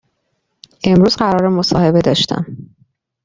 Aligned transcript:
امروز 0.83 1.15
قرار 1.15 1.49
مصاحبه 1.49 2.01
داشتم 2.01 2.57